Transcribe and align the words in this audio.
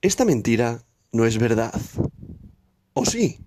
Esta 0.00 0.24
mentira 0.24 0.84
no 1.10 1.26
es 1.26 1.38
verdad. 1.38 1.74
¿O 2.92 3.04
sí? 3.04 3.40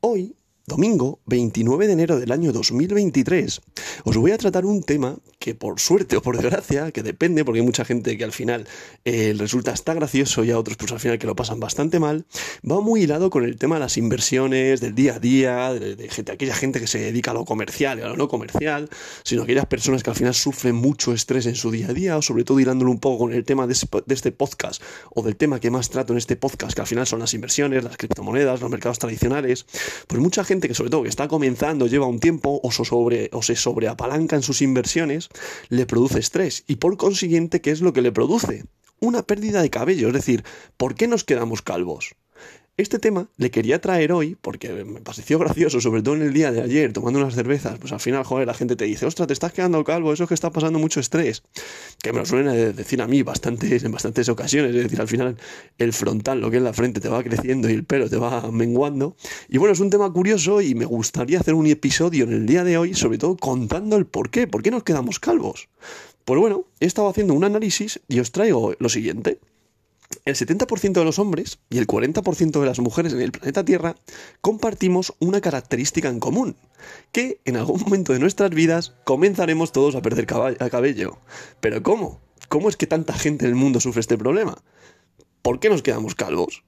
Hoy 0.00 0.36
domingo 0.64 1.18
29 1.26 1.88
de 1.88 1.92
enero 1.92 2.20
del 2.20 2.30
año 2.30 2.52
2023, 2.52 3.60
os 4.04 4.16
voy 4.16 4.30
a 4.30 4.38
tratar 4.38 4.64
un 4.64 4.84
tema 4.84 5.18
que 5.40 5.54
por 5.54 5.80
suerte 5.80 6.18
o 6.18 6.22
por 6.22 6.36
desgracia, 6.36 6.92
que 6.92 7.02
depende, 7.02 7.46
porque 7.46 7.60
hay 7.60 7.66
mucha 7.66 7.86
gente 7.86 8.18
que 8.18 8.24
al 8.24 8.32
final 8.32 8.68
eh, 9.06 9.34
resulta 9.36 9.72
está 9.72 9.94
gracioso 9.94 10.44
y 10.44 10.50
a 10.50 10.58
otros 10.58 10.76
pues 10.76 10.92
al 10.92 11.00
final 11.00 11.18
que 11.18 11.26
lo 11.26 11.34
pasan 11.34 11.58
bastante 11.58 11.98
mal, 11.98 12.26
va 12.70 12.82
muy 12.82 13.04
hilado 13.04 13.30
con 13.30 13.44
el 13.44 13.56
tema 13.56 13.76
de 13.76 13.80
las 13.80 13.96
inversiones, 13.96 14.82
del 14.82 14.94
día 14.94 15.14
a 15.14 15.18
día, 15.18 15.72
de, 15.72 16.10
aquella 16.30 16.54
gente 16.54 16.78
que 16.78 16.86
se 16.86 16.98
dedica 16.98 17.30
a 17.30 17.34
lo 17.34 17.46
comercial 17.46 17.98
y 17.98 18.02
a 18.02 18.08
lo 18.08 18.16
no 18.16 18.28
comercial, 18.28 18.90
sino 19.24 19.44
aquellas 19.44 19.64
personas 19.64 20.02
que 20.02 20.10
al 20.10 20.16
final 20.16 20.34
sufren 20.34 20.74
mucho 20.74 21.14
estrés 21.14 21.46
en 21.46 21.54
su 21.54 21.70
día 21.70 21.88
a 21.88 21.94
día, 21.94 22.18
o 22.18 22.22
sobre 22.22 22.44
todo 22.44 22.60
hilándolo 22.60 22.90
un 22.90 23.00
poco 23.00 23.24
con 23.24 23.32
el 23.32 23.44
tema 23.44 23.66
de, 23.66 23.74
de 24.04 24.14
este 24.14 24.32
podcast, 24.32 24.82
o 25.14 25.22
del 25.22 25.36
tema 25.36 25.58
que 25.58 25.70
más 25.70 25.88
trato 25.88 26.12
en 26.12 26.18
este 26.18 26.36
podcast, 26.36 26.74
que 26.74 26.82
al 26.82 26.86
final 26.86 27.06
son 27.06 27.18
las 27.18 27.32
inversiones, 27.32 27.82
las 27.82 27.96
criptomonedas, 27.96 28.60
los 28.60 28.70
mercados 28.70 28.98
tradicionales, 28.98 29.64
pues 30.06 30.20
mucha 30.20 30.44
gente 30.44 30.68
que 30.68 30.74
sobre 30.74 30.90
todo 30.90 31.04
que 31.04 31.08
está 31.08 31.28
comenzando, 31.28 31.86
lleva 31.86 32.06
un 32.06 32.20
tiempo 32.20 32.60
o, 32.62 32.70
sobre, 32.70 33.30
o 33.32 33.40
se 33.40 33.56
sobreapalanca 33.56 34.36
en 34.36 34.42
sus 34.42 34.60
inversiones, 34.60 35.29
le 35.68 35.86
produce 35.86 36.18
estrés. 36.18 36.64
Y 36.66 36.76
por 36.76 36.96
consiguiente, 36.96 37.60
¿qué 37.60 37.70
es 37.70 37.80
lo 37.80 37.92
que 37.92 38.02
le 38.02 38.12
produce? 38.12 38.64
Una 39.00 39.22
pérdida 39.22 39.62
de 39.62 39.70
cabello. 39.70 40.08
Es 40.08 40.14
decir, 40.14 40.44
¿por 40.76 40.94
qué 40.94 41.08
nos 41.08 41.24
quedamos 41.24 41.62
calvos? 41.62 42.14
Este 42.80 42.98
tema 42.98 43.28
le 43.36 43.50
quería 43.50 43.78
traer 43.78 44.10
hoy 44.10 44.38
porque 44.40 44.72
me 44.84 45.02
pareció 45.02 45.38
gracioso, 45.38 45.82
sobre 45.82 46.00
todo 46.00 46.14
en 46.14 46.22
el 46.22 46.32
día 46.32 46.50
de 46.50 46.62
ayer, 46.62 46.94
tomando 46.94 47.18
unas 47.18 47.34
cervezas, 47.34 47.78
pues 47.78 47.92
al 47.92 48.00
final, 48.00 48.24
joder, 48.24 48.46
la 48.46 48.54
gente 48.54 48.74
te 48.74 48.86
dice, 48.86 49.04
ostras, 49.04 49.26
te 49.26 49.34
estás 49.34 49.52
quedando 49.52 49.84
calvo, 49.84 50.14
eso 50.14 50.22
es 50.22 50.28
que 50.28 50.34
está 50.34 50.50
pasando 50.50 50.78
mucho 50.78 50.98
estrés. 50.98 51.42
Que 52.02 52.10
me 52.14 52.20
lo 52.20 52.24
suelen 52.24 52.74
decir 52.74 53.02
a 53.02 53.06
mí 53.06 53.22
bastantes, 53.22 53.84
en 53.84 53.92
bastantes 53.92 54.30
ocasiones, 54.30 54.74
es 54.74 54.84
decir, 54.84 54.98
al 54.98 55.08
final 55.08 55.36
el 55.76 55.92
frontal, 55.92 56.40
lo 56.40 56.50
que 56.50 56.56
es 56.56 56.62
la 56.62 56.72
frente, 56.72 57.00
te 57.00 57.10
va 57.10 57.22
creciendo 57.22 57.68
y 57.68 57.74
el 57.74 57.84
pelo 57.84 58.08
te 58.08 58.16
va 58.16 58.50
menguando. 58.50 59.14
Y 59.50 59.58
bueno, 59.58 59.74
es 59.74 59.80
un 59.80 59.90
tema 59.90 60.10
curioso 60.10 60.62
y 60.62 60.74
me 60.74 60.86
gustaría 60.86 61.40
hacer 61.40 61.52
un 61.52 61.66
episodio 61.66 62.24
en 62.24 62.32
el 62.32 62.46
día 62.46 62.64
de 62.64 62.78
hoy, 62.78 62.94
sobre 62.94 63.18
todo 63.18 63.36
contando 63.36 63.98
el 63.98 64.06
por 64.06 64.30
qué, 64.30 64.46
por 64.46 64.62
qué 64.62 64.70
nos 64.70 64.84
quedamos 64.84 65.20
calvos. 65.20 65.68
Pues 66.24 66.40
bueno, 66.40 66.64
he 66.80 66.86
estado 66.86 67.10
haciendo 67.10 67.34
un 67.34 67.44
análisis 67.44 68.00
y 68.08 68.20
os 68.20 68.32
traigo 68.32 68.74
lo 68.78 68.88
siguiente 68.88 69.38
el 70.24 70.34
70% 70.34 70.92
de 70.92 71.04
los 71.04 71.18
hombres 71.18 71.58
y 71.70 71.78
el 71.78 71.86
40% 71.86 72.60
de 72.60 72.66
las 72.66 72.80
mujeres 72.80 73.12
en 73.12 73.20
el 73.20 73.32
planeta 73.32 73.64
Tierra 73.64 73.96
compartimos 74.40 75.14
una 75.18 75.40
característica 75.40 76.08
en 76.08 76.20
común, 76.20 76.56
que 77.12 77.40
en 77.44 77.56
algún 77.56 77.80
momento 77.80 78.12
de 78.12 78.18
nuestras 78.18 78.50
vidas 78.50 78.94
comenzaremos 79.04 79.72
todos 79.72 79.94
a 79.94 80.02
perder 80.02 80.26
cabello. 80.26 81.18
Pero 81.60 81.82
¿cómo? 81.82 82.20
¿Cómo 82.48 82.68
es 82.68 82.76
que 82.76 82.86
tanta 82.86 83.14
gente 83.14 83.44
en 83.44 83.52
el 83.52 83.56
mundo 83.56 83.80
sufre 83.80 84.00
este 84.00 84.18
problema? 84.18 84.62
¿Por 85.42 85.60
qué 85.60 85.70
nos 85.70 85.82
quedamos 85.82 86.14
calvos? 86.14 86.64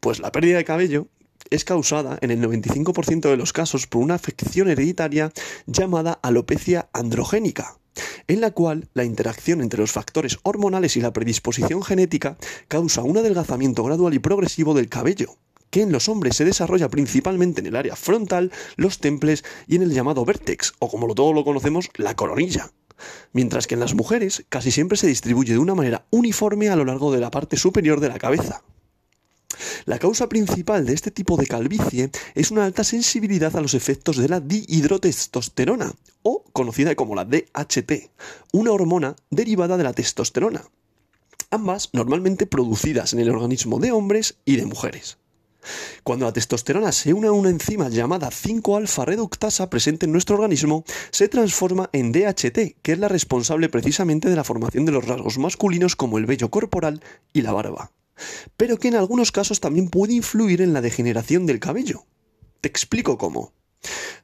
Pues 0.00 0.20
la 0.20 0.32
pérdida 0.32 0.58
de 0.58 0.64
cabello 0.64 1.06
es 1.50 1.64
causada 1.64 2.18
en 2.20 2.30
el 2.30 2.40
95% 2.42 3.30
de 3.30 3.36
los 3.36 3.52
casos 3.52 3.86
por 3.86 4.02
una 4.02 4.14
afección 4.14 4.68
hereditaria 4.68 5.32
llamada 5.66 6.18
alopecia 6.22 6.90
androgénica 6.92 7.79
en 8.28 8.40
la 8.40 8.50
cual 8.50 8.88
la 8.94 9.04
interacción 9.04 9.60
entre 9.60 9.80
los 9.80 9.92
factores 9.92 10.38
hormonales 10.42 10.96
y 10.96 11.00
la 11.00 11.12
predisposición 11.12 11.82
genética 11.82 12.36
causa 12.68 13.02
un 13.02 13.18
adelgazamiento 13.18 13.84
gradual 13.84 14.14
y 14.14 14.18
progresivo 14.18 14.74
del 14.74 14.88
cabello, 14.88 15.36
que 15.70 15.82
en 15.82 15.92
los 15.92 16.08
hombres 16.08 16.36
se 16.36 16.44
desarrolla 16.44 16.88
principalmente 16.88 17.60
en 17.60 17.66
el 17.66 17.76
área 17.76 17.96
frontal, 17.96 18.52
los 18.76 18.98
temples 18.98 19.44
y 19.66 19.76
en 19.76 19.82
el 19.82 19.92
llamado 19.92 20.24
vértex, 20.24 20.74
o 20.78 20.88
como 20.88 21.14
todos 21.14 21.34
lo 21.34 21.44
conocemos, 21.44 21.88
la 21.96 22.14
coronilla. 22.14 22.70
Mientras 23.32 23.66
que 23.66 23.74
en 23.74 23.80
las 23.80 23.94
mujeres 23.94 24.44
casi 24.48 24.70
siempre 24.70 24.98
se 24.98 25.06
distribuye 25.06 25.52
de 25.52 25.58
una 25.58 25.74
manera 25.74 26.06
uniforme 26.10 26.68
a 26.68 26.76
lo 26.76 26.84
largo 26.84 27.12
de 27.12 27.20
la 27.20 27.30
parte 27.30 27.56
superior 27.56 28.00
de 28.00 28.08
la 28.08 28.18
cabeza. 28.18 28.62
La 29.84 29.98
causa 29.98 30.28
principal 30.28 30.86
de 30.86 30.92
este 30.92 31.10
tipo 31.10 31.36
de 31.36 31.46
calvicie 31.46 32.10
es 32.34 32.50
una 32.50 32.64
alta 32.64 32.84
sensibilidad 32.84 33.56
a 33.56 33.60
los 33.60 33.74
efectos 33.74 34.16
de 34.16 34.28
la 34.28 34.40
dihidrotestosterona, 34.40 35.92
o 36.22 36.44
conocida 36.52 36.94
como 36.94 37.14
la 37.14 37.24
DHT, 37.24 38.10
una 38.52 38.72
hormona 38.72 39.16
derivada 39.30 39.76
de 39.76 39.84
la 39.84 39.92
testosterona, 39.92 40.64
ambas 41.50 41.90
normalmente 41.92 42.46
producidas 42.46 43.12
en 43.12 43.20
el 43.20 43.30
organismo 43.30 43.78
de 43.78 43.92
hombres 43.92 44.36
y 44.44 44.56
de 44.56 44.66
mujeres. 44.66 45.18
Cuando 46.04 46.24
la 46.24 46.32
testosterona 46.32 46.90
se 46.92 47.12
une 47.12 47.28
a 47.28 47.32
una 47.32 47.50
enzima 47.50 47.90
llamada 47.90 48.30
5-alfa 48.30 49.04
reductasa 49.04 49.68
presente 49.68 50.06
en 50.06 50.12
nuestro 50.12 50.36
organismo, 50.36 50.84
se 51.10 51.28
transforma 51.28 51.90
en 51.92 52.12
DHT, 52.12 52.80
que 52.80 52.92
es 52.92 52.98
la 52.98 53.08
responsable 53.08 53.68
precisamente 53.68 54.30
de 54.30 54.36
la 54.36 54.44
formación 54.44 54.86
de 54.86 54.92
los 54.92 55.06
rasgos 55.06 55.38
masculinos 55.38 55.96
como 55.96 56.16
el 56.16 56.24
vello 56.24 56.50
corporal 56.50 57.02
y 57.34 57.42
la 57.42 57.52
barba 57.52 57.90
pero 58.56 58.78
que 58.78 58.88
en 58.88 58.96
algunos 58.96 59.32
casos 59.32 59.60
también 59.60 59.88
puede 59.88 60.14
influir 60.14 60.62
en 60.62 60.72
la 60.72 60.80
degeneración 60.80 61.46
del 61.46 61.60
cabello. 61.60 62.04
Te 62.60 62.68
explico 62.68 63.18
cómo. 63.18 63.52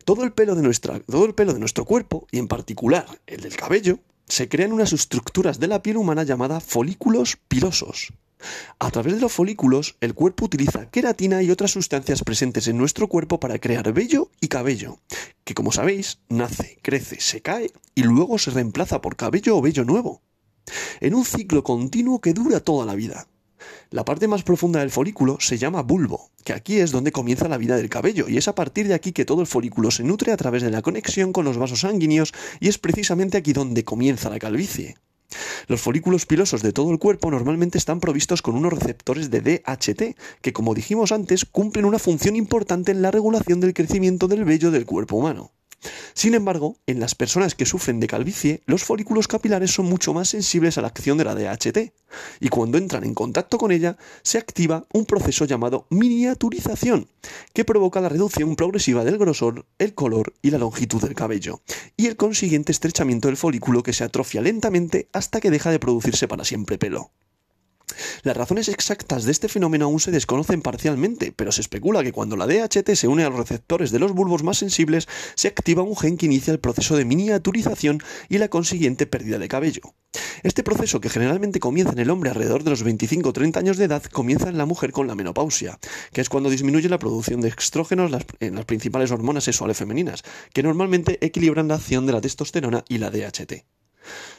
Todo 0.05 0.25
el 0.25 0.33
pelo 0.33 0.55
de, 0.55 1.03
todo 1.07 1.25
el 1.25 1.35
pelo 1.35 1.55
de 1.55 1.61
nuestro 1.61 1.85
cuerpo, 1.85 2.27
y 2.31 2.39
en 2.39 2.49
particular 2.49 3.07
el 3.27 3.41
del 3.41 3.57
cabello, 3.57 3.99
se 4.29 4.49
crean 4.49 4.73
unas 4.73 4.93
estructuras 4.93 5.59
de 5.61 5.69
la 5.69 5.83
piel 5.83 5.97
humana 5.97 6.25
llamadas 6.25 6.65
folículos 6.65 7.39
pilosos. 7.49 8.13
A 8.79 8.91
través 8.91 9.15
de 9.15 9.21
los 9.21 9.33
folículos, 9.33 9.97
el 10.01 10.15
cuerpo 10.15 10.45
utiliza 10.45 10.91
queratina 10.91 11.43
y 11.43 11.51
otras 11.51 11.71
sustancias 11.71 12.23
presentes 12.23 12.69
en 12.69 12.77
nuestro 12.77 13.09
cuerpo 13.09 13.41
para 13.41 13.59
crear 13.59 13.93
vello 13.93 14.31
y 14.41 14.49
cabello, 14.49 14.99
que 15.45 15.55
como 15.55 15.73
sabéis, 15.73 16.19
nace, 16.29 16.79
crece, 16.83 17.21
se 17.21 17.41
cae 17.41 17.73
y 17.95 18.03
luego 18.03 18.39
se 18.39 18.51
reemplaza 18.51 19.01
por 19.01 19.17
cabello 19.17 19.57
o 19.57 19.63
vello 19.63 19.85
nuevo, 19.85 20.23
en 21.01 21.15
un 21.15 21.25
ciclo 21.25 21.65
continuo 21.65 22.21
que 22.21 22.35
dura 22.35 22.61
toda 22.61 22.85
la 22.85 22.95
vida. 22.95 23.27
La 23.91 24.05
parte 24.05 24.27
más 24.27 24.43
profunda 24.43 24.81
del 24.81 24.91
folículo 24.91 25.37
se 25.39 25.59
llama 25.59 25.83
bulbo, 25.83 26.31
que 26.45 26.53
aquí 26.53 26.79
es 26.79 26.91
donde 26.91 27.13
comienza 27.13 27.47
la 27.47 27.57
vida 27.57 27.77
del 27.77 27.89
cabello, 27.89 28.29
y 28.29 28.37
es 28.37 28.49
a 28.49 28.55
partir 28.55 28.89
de 28.89 28.95
aquí 28.95 29.13
que 29.13 29.25
todo 29.25 29.41
el 29.41 29.47
folículo 29.47 29.93
se 29.93 30.03
nutre 30.03 30.33
a 30.33 30.37
través 30.37 30.65
de 30.65 30.71
la 30.71 30.83
conexión 30.83 31.33
con 31.33 31.45
los 31.45 31.57
vasos 31.57 31.81
sanguíneos, 31.81 32.35
y 32.59 32.67
es 32.67 32.79
precisamente 32.79 33.39
aquí 33.39 33.53
donde 33.53 33.85
comienza 33.85 34.29
la 34.29 34.41
calvicie. 34.41 34.97
Los 35.69 35.81
folículos 35.81 36.27
pilosos 36.27 36.63
de 36.63 36.73
todo 36.73 36.91
el 36.91 36.99
cuerpo 36.99 37.31
normalmente 37.31 37.79
están 37.79 38.01
provistos 38.01 38.43
con 38.43 38.57
unos 38.57 38.73
receptores 38.73 39.31
de 39.31 39.41
DHT, 39.41 40.17
que 40.41 40.53
como 40.53 40.75
dijimos 40.75 41.13
antes 41.13 41.45
cumplen 41.45 41.85
una 41.85 42.01
función 42.01 42.35
importante 42.35 42.91
en 42.91 43.03
la 43.03 43.13
regulación 43.13 43.61
del 43.61 43.75
crecimiento 43.75 44.27
del 44.27 44.45
vello 44.45 44.73
del 44.73 44.87
cuerpo 44.87 45.17
humano. 45.17 45.53
Sin 46.15 46.35
embargo, 46.35 46.77
en 46.87 47.01
las 47.01 47.15
personas 47.15 47.55
que 47.55 47.67
sufren 47.67 48.01
de 48.01 48.07
calvicie, 48.07 48.63
los 48.67 48.85
folículos 48.85 49.29
capilares 49.29 49.71
son 49.71 49.87
mucho 49.87 50.15
más 50.15 50.29
sensibles 50.29 50.79
a 50.79 50.81
la 50.81 50.89
acción 50.89 51.19
de 51.19 51.25
la 51.25 51.35
DHT, 51.35 51.93
y 52.41 52.49
cuando 52.49 52.79
entran 52.79 53.05
en 53.05 53.15
contacto 53.15 53.59
con 53.59 53.73
ella, 53.73 53.97
se 54.23 54.39
activa 54.39 54.87
un 54.93 55.05
proceso 55.05 55.45
llamado 55.45 55.87
miniaturización, 55.91 57.09
que 57.53 57.65
provoca 57.65 58.01
la 58.01 58.09
reducción 58.09 58.57
progresiva 58.57 59.05
del 59.05 59.19
grosor, 59.19 59.67
el 59.79 59.95
color 59.95 60.35
y 60.43 60.51
la 60.51 60.59
longitud 60.59 61.03
del 61.03 61.15
cabello, 61.15 61.61
y 61.97 62.07
el 62.07 62.17
consiguiente 62.17 62.73
estrechamiento 62.73 63.29
del 63.29 63.37
folículo 63.37 63.83
que 63.83 63.93
se 63.93 64.05
atrofia 64.05 64.41
lentamente 64.41 65.09
hasta 65.13 65.41
que 65.41 65.51
deja 65.51 65.71
de 65.71 65.79
producirse 65.79 66.29
para 66.29 66.45
siempre 66.45 66.79
pelo. 66.79 67.11
Las 68.23 68.37
razones 68.37 68.69
exactas 68.69 69.25
de 69.25 69.33
este 69.33 69.49
fenómeno 69.49 69.87
aún 69.87 70.01
se 70.01 70.11
desconocen 70.11 70.63
parcialmente, 70.63 71.33
pero 71.35 71.53
se 71.53 71.61
especula 71.61 72.03
que 72.03 72.13
cuando 72.13 72.37
la 72.37 72.47
DHT 72.47 72.95
se 72.95 73.09
une 73.09 73.25
a 73.25 73.31
los 73.31 73.39
receptores 73.39 73.91
de 73.91 73.99
los 73.99 74.13
bulbos 74.13 74.43
más 74.43 74.59
sensibles, 74.59 75.09
se 75.35 75.49
activa 75.49 75.83
un 75.83 75.97
gen 75.97 76.17
que 76.17 76.27
inicia 76.27 76.53
el 76.53 76.61
proceso 76.61 76.97
de 76.97 77.05
miniaturización 77.05 78.03
y 78.29 78.39
la 78.39 78.49
consiguiente 78.49 79.07
pérdida 79.07 79.39
de 79.39 79.49
cabello. 79.49 79.83
Este 80.43 80.63
proceso, 80.63 81.01
que 81.01 81.11
generalmente 81.11 81.61
comienza 81.61 81.93
en 81.93 81.99
el 81.99 82.11
hombre 82.11 82.31
alrededor 82.31 82.65
de 82.65 82.71
los 82.71 82.83
25 82.83 83.29
o 83.29 83.33
30 83.33 83.61
años 83.61 83.77
de 83.77 83.85
edad, 83.85 84.03
comienza 84.05 84.49
en 84.49 84.59
la 84.59 84.67
mujer 84.67 84.93
con 84.93 85.07
la 85.07 85.15
menopausia, 85.15 85.79
que 86.13 86.21
es 86.21 86.29
cuando 86.29 86.51
disminuye 86.51 86.89
la 86.89 86.99
producción 86.99 87.41
de 87.41 87.49
estrógenos 87.49 88.11
en 88.41 88.55
las 88.55 88.65
principales 88.65 89.11
hormonas 89.11 89.45
sexuales 89.45 89.77
femeninas, 89.77 90.23
que 90.53 90.63
normalmente 90.63 91.19
equilibran 91.25 91.69
la 91.69 91.75
acción 91.75 92.07
de 92.07 92.13
la 92.13 92.21
testosterona 92.21 92.85
y 92.89 92.99
la 92.99 93.11
DHT. 93.11 93.65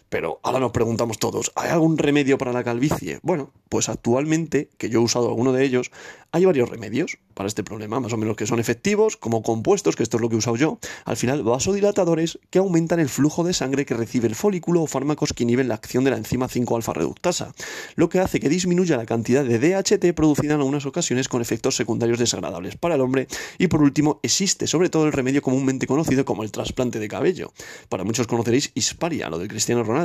Pero 0.09 0.39
ahora 0.43 0.59
nos 0.59 0.71
preguntamos 0.71 1.19
todos, 1.19 1.51
¿hay 1.55 1.69
algún 1.69 1.97
remedio 1.97 2.37
para 2.37 2.53
la 2.53 2.63
calvicie? 2.63 3.19
Bueno, 3.23 3.51
pues 3.69 3.89
actualmente, 3.89 4.69
que 4.77 4.89
yo 4.89 4.99
he 4.99 5.03
usado 5.03 5.27
alguno 5.27 5.51
de 5.51 5.65
ellos, 5.65 5.91
hay 6.31 6.45
varios 6.45 6.69
remedios 6.69 7.17
para 7.33 7.47
este 7.47 7.63
problema, 7.63 7.99
más 7.99 8.13
o 8.13 8.17
menos 8.17 8.35
que 8.35 8.45
son 8.45 8.59
efectivos, 8.59 9.17
como 9.17 9.41
compuestos, 9.41 9.95
que 9.95 10.03
esto 10.03 10.17
es 10.17 10.21
lo 10.21 10.29
que 10.29 10.35
he 10.35 10.37
usado 10.37 10.55
yo, 10.55 10.79
al 11.05 11.17
final 11.17 11.43
vasodilatadores 11.43 12.39
que 12.49 12.59
aumentan 12.59 12.99
el 12.99 13.09
flujo 13.09 13.43
de 13.43 13.53
sangre 13.53 13.85
que 13.85 13.93
recibe 13.93 14.27
el 14.27 14.35
folículo 14.35 14.81
o 14.81 14.87
fármacos 14.87 15.33
que 15.33 15.43
inhiben 15.43 15.67
la 15.67 15.75
acción 15.75 16.03
de 16.03 16.11
la 16.11 16.17
enzima 16.17 16.47
5-alfa 16.47 16.93
reductasa, 16.93 17.53
lo 17.95 18.09
que 18.09 18.19
hace 18.19 18.39
que 18.39 18.49
disminuya 18.49 18.97
la 18.97 19.05
cantidad 19.05 19.43
de 19.43 19.59
DHT 19.59 20.13
producida 20.15 20.55
en 20.55 20.59
algunas 20.59 20.85
ocasiones 20.85 21.27
con 21.27 21.41
efectos 21.41 21.75
secundarios 21.75 22.19
desagradables 22.19 22.75
para 22.75 22.95
el 22.95 23.01
hombre. 23.01 23.27
Y 23.57 23.67
por 23.67 23.81
último, 23.81 24.19
existe 24.23 24.67
sobre 24.67 24.89
todo 24.89 25.05
el 25.05 25.13
remedio 25.13 25.41
comúnmente 25.41 25.87
conocido 25.87 26.25
como 26.25 26.43
el 26.43 26.51
trasplante 26.51 26.99
de 26.99 27.07
cabello. 27.07 27.51
Para 27.89 28.03
muchos 28.03 28.27
conoceréis 28.27 28.71
Hisparia, 28.73 29.29
lo 29.29 29.39
del 29.39 29.47
Cristiano 29.47 29.83
Ronaldo. 29.83 29.96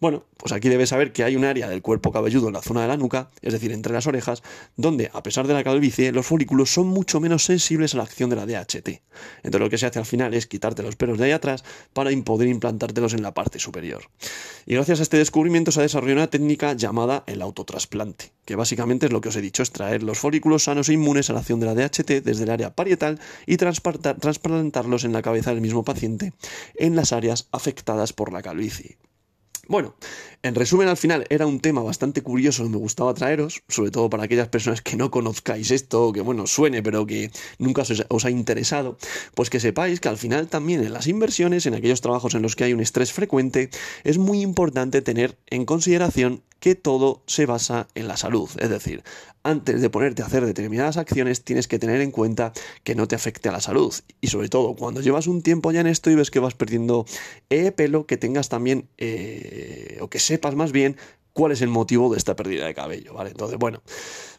Bueno, 0.00 0.24
pues 0.36 0.52
aquí 0.52 0.68
debes 0.68 0.88
saber 0.88 1.12
que 1.12 1.24
hay 1.24 1.36
un 1.36 1.44
área 1.44 1.68
del 1.68 1.82
cuerpo 1.82 2.12
cabelludo 2.12 2.48
en 2.48 2.54
la 2.54 2.62
zona 2.62 2.82
de 2.82 2.88
la 2.88 2.96
nuca, 2.96 3.30
es 3.42 3.52
decir, 3.52 3.72
entre 3.72 3.92
las 3.92 4.06
orejas, 4.06 4.42
donde, 4.76 5.10
a 5.12 5.22
pesar 5.22 5.46
de 5.46 5.54
la 5.54 5.62
calvicie, 5.62 6.12
los 6.12 6.26
folículos 6.26 6.70
son 6.70 6.88
mucho 6.88 7.20
menos 7.20 7.44
sensibles 7.44 7.94
a 7.94 7.98
la 7.98 8.04
acción 8.04 8.30
de 8.30 8.36
la 8.36 8.46
DHT. 8.46 9.02
Entonces 9.42 9.60
lo 9.60 9.70
que 9.70 9.78
se 9.78 9.86
hace 9.86 9.98
al 9.98 10.06
final 10.06 10.34
es 10.34 10.46
quitarte 10.46 10.82
los 10.82 10.96
pelos 10.96 11.18
de 11.18 11.26
ahí 11.26 11.32
atrás 11.32 11.64
para 11.92 12.10
poder 12.24 12.48
implantártelos 12.48 13.14
en 13.14 13.22
la 13.22 13.34
parte 13.34 13.58
superior. 13.58 14.02
Y 14.66 14.74
gracias 14.74 15.00
a 15.00 15.02
este 15.02 15.18
descubrimiento 15.18 15.72
se 15.72 15.80
ha 15.80 15.82
desarrollado 15.82 16.20
una 16.20 16.30
técnica 16.30 16.72
llamada 16.72 17.24
el 17.26 17.42
autotrasplante 17.42 18.32
que 18.50 18.56
básicamente 18.56 19.06
es 19.06 19.12
lo 19.12 19.20
que 19.20 19.28
os 19.28 19.36
he 19.36 19.40
dicho, 19.40 19.62
es 19.62 19.70
traer 19.70 20.02
los 20.02 20.18
folículos 20.18 20.64
sanos 20.64 20.88
e 20.88 20.94
inmunes 20.94 21.30
a 21.30 21.34
la 21.34 21.38
acción 21.38 21.60
de 21.60 21.66
la 21.66 21.74
DHT 21.76 22.24
desde 22.24 22.42
el 22.42 22.50
área 22.50 22.74
parietal 22.74 23.20
y 23.46 23.58
trasplantarlos 23.58 25.04
en 25.04 25.12
la 25.12 25.22
cabeza 25.22 25.52
del 25.52 25.60
mismo 25.60 25.84
paciente 25.84 26.32
en 26.74 26.96
las 26.96 27.12
áreas 27.12 27.46
afectadas 27.52 28.12
por 28.12 28.32
la 28.32 28.42
calvicie. 28.42 28.98
Bueno, 29.70 29.94
en 30.42 30.56
resumen, 30.56 30.88
al 30.88 30.96
final 30.96 31.26
era 31.30 31.46
un 31.46 31.60
tema 31.60 31.80
bastante 31.80 32.22
curioso 32.22 32.64
que 32.64 32.70
me 32.70 32.76
gustaba 32.76 33.14
traeros, 33.14 33.62
sobre 33.68 33.92
todo 33.92 34.10
para 34.10 34.24
aquellas 34.24 34.48
personas 34.48 34.82
que 34.82 34.96
no 34.96 35.12
conozcáis 35.12 35.70
esto, 35.70 36.12
que 36.12 36.22
bueno, 36.22 36.48
suene, 36.48 36.82
pero 36.82 37.06
que 37.06 37.30
nunca 37.60 37.84
os, 38.08 38.24
ha 38.24 38.30
interesado, 38.30 38.98
pues 39.36 39.48
que 39.48 39.60
sepáis 39.60 40.00
que 40.00 40.08
al 40.08 40.18
final 40.18 40.48
también 40.48 40.82
en 40.82 40.92
las 40.92 41.06
inversiones, 41.06 41.66
en 41.66 41.74
aquellos 41.74 42.00
trabajos 42.00 42.34
en 42.34 42.42
los 42.42 42.56
que 42.56 42.64
hay 42.64 42.72
un 42.72 42.80
estrés 42.80 43.12
frecuente, 43.12 43.70
es 44.02 44.18
muy 44.18 44.40
importante 44.40 45.02
tener 45.02 45.38
en 45.46 45.64
consideración 45.64 46.42
que 46.60 46.74
todo 46.74 47.22
se 47.26 47.46
basa 47.46 47.88
en 47.94 48.06
la 48.06 48.16
salud. 48.16 48.48
Es 48.58 48.70
decir, 48.70 49.02
antes 49.42 49.80
de 49.80 49.90
ponerte 49.90 50.22
a 50.22 50.26
hacer 50.26 50.44
determinadas 50.44 50.98
acciones 50.98 51.42
tienes 51.42 51.66
que 51.66 51.78
tener 51.78 52.00
en 52.02 52.10
cuenta 52.10 52.52
que 52.84 52.94
no 52.94 53.08
te 53.08 53.16
afecte 53.16 53.48
a 53.48 53.52
la 53.52 53.60
salud. 53.60 53.92
Y 54.20 54.28
sobre 54.28 54.48
todo, 54.48 54.76
cuando 54.76 55.00
llevas 55.00 55.26
un 55.26 55.42
tiempo 55.42 55.72
ya 55.72 55.80
en 55.80 55.86
esto 55.86 56.10
y 56.10 56.14
ves 56.14 56.30
que 56.30 56.38
vas 56.38 56.54
perdiendo 56.54 57.06
eh, 57.48 57.72
pelo, 57.72 58.06
que 58.06 58.18
tengas 58.18 58.48
también, 58.48 58.88
eh, 58.98 59.98
o 60.00 60.08
que 60.08 60.18
sepas 60.18 60.54
más 60.54 60.72
bien 60.72 60.96
cuál 61.32 61.52
es 61.52 61.62
el 61.62 61.68
motivo 61.68 62.10
de 62.10 62.18
esta 62.18 62.36
pérdida 62.36 62.66
de 62.66 62.74
cabello, 62.74 63.14
¿vale? 63.14 63.30
Entonces, 63.30 63.58
bueno, 63.58 63.82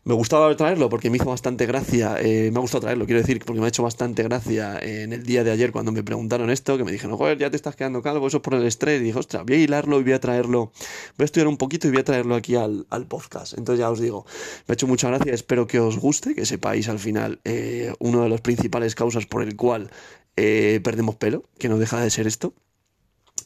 me 0.03 0.13
gustaba 0.13 0.55
traerlo 0.55 0.89
porque 0.89 1.09
me 1.09 1.17
hizo 1.17 1.25
bastante 1.25 1.65
gracia, 1.65 2.17
eh, 2.19 2.49
me 2.51 2.57
ha 2.57 2.61
gustado 2.61 2.81
traerlo, 2.81 3.05
quiero 3.05 3.21
decir, 3.21 3.39
porque 3.45 3.59
me 3.59 3.65
ha 3.65 3.69
hecho 3.69 3.83
bastante 3.83 4.23
gracia 4.23 4.79
en 4.79 5.13
el 5.13 5.23
día 5.23 5.43
de 5.43 5.51
ayer 5.51 5.71
cuando 5.71 5.91
me 5.91 6.03
preguntaron 6.03 6.49
esto, 6.49 6.77
que 6.77 6.83
me 6.83 6.91
dijeron, 6.91 7.17
joder, 7.17 7.37
ya 7.37 7.49
te 7.49 7.55
estás 7.55 7.75
quedando 7.75 8.01
calvo, 8.01 8.27
eso 8.27 8.37
es 8.37 8.43
por 8.43 8.55
el 8.55 8.65
estrés, 8.65 9.01
y 9.01 9.05
dije, 9.05 9.19
ostras, 9.19 9.45
voy 9.45 9.57
a 9.57 9.59
hilarlo 9.59 9.99
y 9.99 10.03
voy 10.03 10.13
a 10.13 10.19
traerlo, 10.19 10.71
voy 11.17 11.23
a 11.23 11.25
estudiar 11.25 11.47
un 11.47 11.57
poquito 11.57 11.87
y 11.87 11.91
voy 11.91 12.01
a 12.01 12.03
traerlo 12.03 12.35
aquí 12.35 12.55
al, 12.55 12.85
podcast. 13.07 13.57
Entonces 13.57 13.79
ya 13.79 13.89
os 13.89 13.99
digo, 13.99 14.25
me 14.67 14.71
ha 14.71 14.73
hecho 14.73 14.87
mucha 14.87 15.07
gracia, 15.09 15.33
espero 15.33 15.67
que 15.67 15.79
os 15.79 15.97
guste, 15.97 16.35
que 16.35 16.45
sepáis 16.45 16.87
al 16.89 16.99
final 16.99 17.39
eh, 17.43 17.93
una 17.99 18.23
de 18.23 18.29
las 18.29 18.41
principales 18.41 18.95
causas 18.95 19.25
por 19.25 19.43
el 19.43 19.55
cual 19.55 19.91
eh, 20.35 20.79
perdemos 20.83 21.15
pelo, 21.15 21.43
que 21.57 21.69
no 21.69 21.77
deja 21.77 21.99
de 22.01 22.09
ser 22.09 22.27
esto 22.27 22.53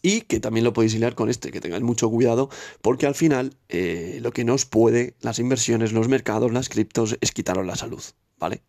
y 0.02 0.22
que 0.22 0.40
también 0.40 0.64
lo 0.64 0.74
podéis 0.74 0.94
hilar 0.94 1.16
con 1.16 1.30
este, 1.30 1.52
que 1.52 1.62
tengáis 1.62 1.84
mucho 1.84 2.10
cuidado 2.10 2.50
porque 2.82 3.08
al 3.08 3.16
final 3.16 3.58
eh, 3.70 4.20
lo 4.22 4.32
que 4.32 4.44
nos 4.44 4.66
puede 4.66 5.16
las 5.22 5.40
inversiones, 5.40 5.94
los 5.94 6.08
mercados, 6.08 6.52
las 6.52 6.70
criptos 6.70 7.18
es 7.22 7.32
quitaros 7.32 7.66
la 7.66 7.76
salud, 7.76 8.04
¿vale? 8.38 8.62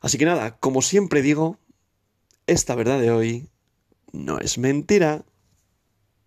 Así 0.00 0.18
que 0.18 0.24
nada, 0.24 0.56
como 0.58 0.82
siempre 0.82 1.22
digo, 1.22 1.58
esta 2.46 2.74
verdad 2.74 3.00
de 3.00 3.10
hoy 3.10 3.48
no 4.12 4.38
es 4.38 4.58
mentira. 4.58 5.24